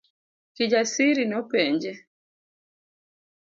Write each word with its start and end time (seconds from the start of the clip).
Kijasiri 0.55 1.23
nopenje. 1.29 1.91